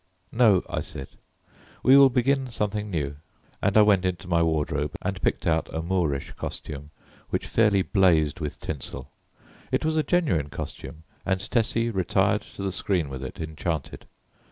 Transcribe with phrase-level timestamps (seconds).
[0.31, 1.09] "No," I said,
[1.83, 3.17] "we will begin something new;"
[3.61, 6.89] and I went into my wardrobe and picked out a Moorish costume
[7.29, 9.11] which fairly blazed with tinsel.
[9.71, 14.07] It was a genuine costume, and Tessie retired to the screen with it enchanted.